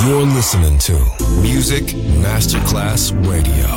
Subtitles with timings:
[0.00, 0.92] You're listening to
[1.42, 1.84] Music
[2.24, 3.68] Masterclass Radio,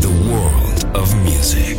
[0.00, 1.76] the world of music.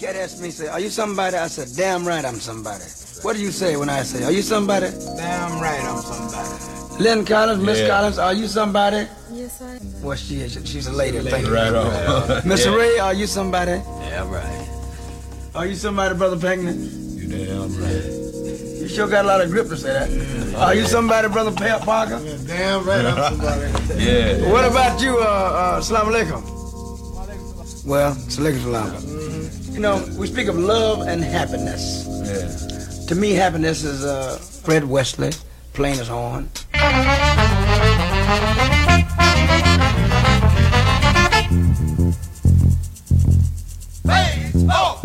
[0.00, 1.36] Cat asked me, say, are you somebody?
[1.36, 2.84] I said, damn right I'm somebody.
[3.22, 4.86] What do you say when I say, are you somebody?
[5.16, 7.02] Damn right I'm somebody.
[7.04, 7.88] Lyn Collins, Miss Yeah.
[7.88, 9.06] Collins, are you somebody?
[9.32, 10.02] Yes, I am.
[10.02, 10.52] Well, she is.
[10.64, 11.18] She's a lady.
[11.20, 11.52] Thank you.
[11.54, 11.90] Right on.
[12.42, 12.74] Mr.
[12.76, 13.72] Ray, are you somebody?
[13.72, 14.68] Yeah, right.
[15.54, 16.72] Are you somebody, Brother Pinckney?
[16.72, 18.19] You damn right.
[18.90, 20.56] You sure got a lot of grip to say that.
[20.56, 22.18] Are you somebody, Brother Pa- Parker?
[22.44, 23.60] Damn right I'm somebody.
[24.04, 24.50] yeah.
[24.50, 26.42] What about you, uh, uh, Salam Alaikum?
[27.86, 29.72] Well, Salaikum Salam.
[29.72, 32.04] You know, we speak of love and happiness.
[32.08, 33.06] Yeah.
[33.06, 35.30] To me, happiness is uh, Fred Wesley,
[35.72, 36.50] playing his horn.
[44.04, 44.99] Hey, oh.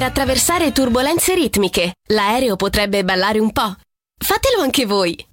[0.00, 1.92] per attraversare turbulenze ritmiche.
[2.08, 3.76] L'aereo potrebbe ballare un po'.
[4.16, 5.26] Fatelo anche voi!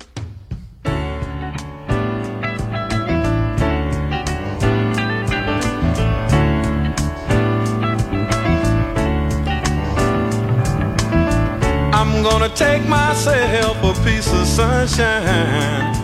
[11.93, 15.95] I'm gonna take myself a piece of sunshine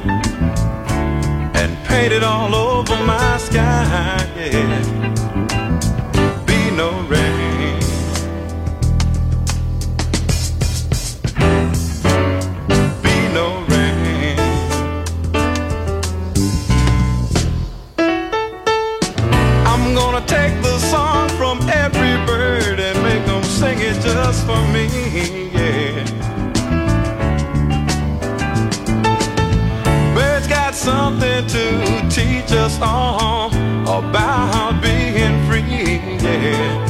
[1.53, 5.03] and paint it all over my sky, yeah.
[23.74, 24.86] sing it just for me,
[25.54, 26.04] yeah.
[30.14, 33.48] Birds got something to teach us all
[33.88, 36.83] about being free, yeah.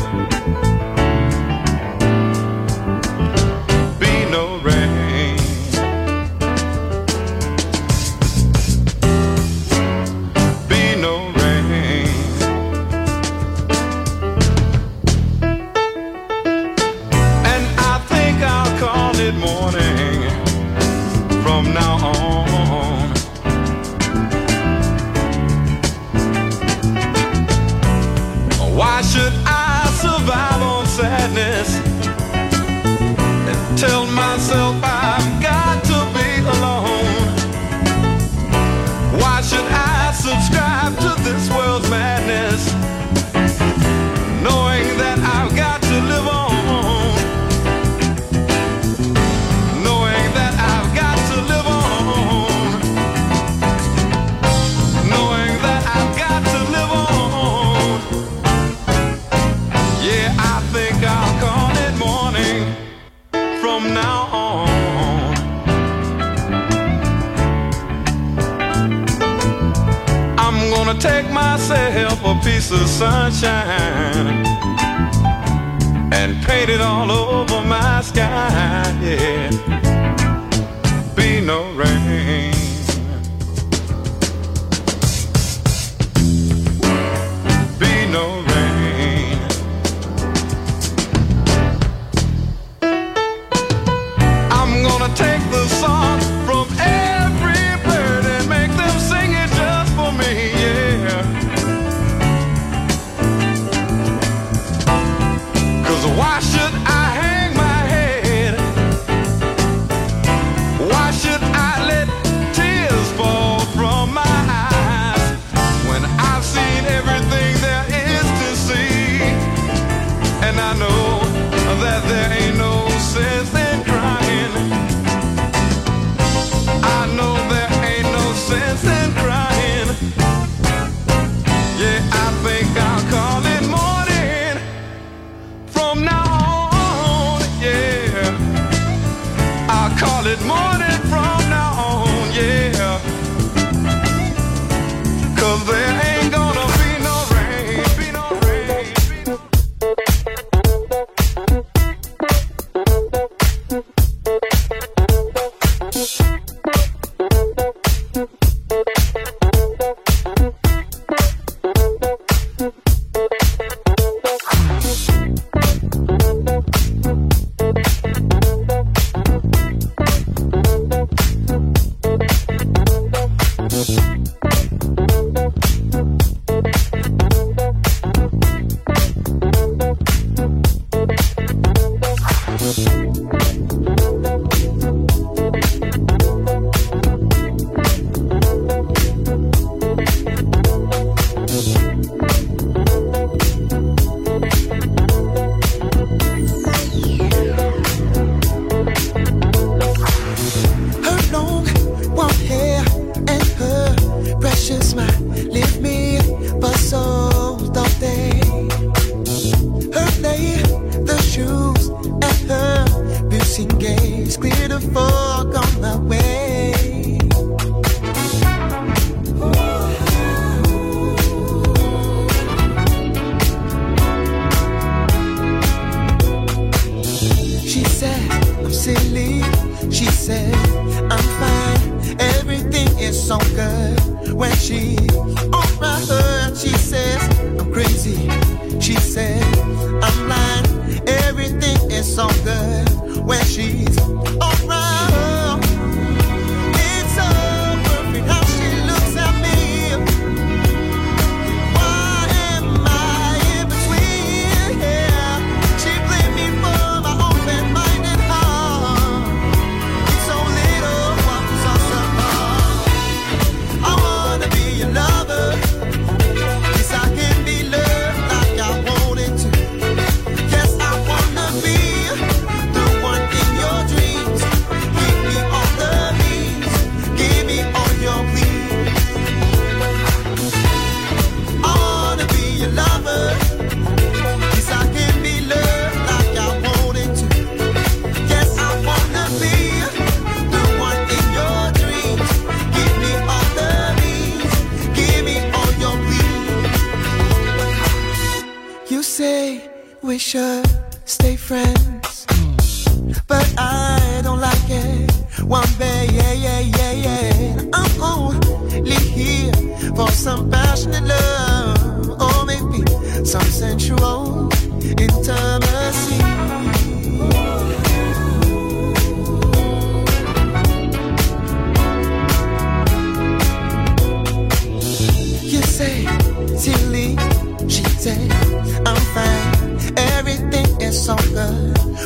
[213.84, 216.33] gaze clear to fog on my way.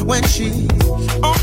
[0.04, 0.68] when she's
[1.24, 1.37] on oh,